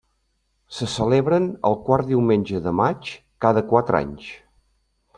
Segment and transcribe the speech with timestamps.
[0.77, 3.13] Se celebren el quart diumenge de maig
[3.47, 4.35] cada quatre anys.